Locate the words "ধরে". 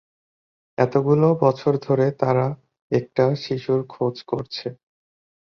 1.79-2.05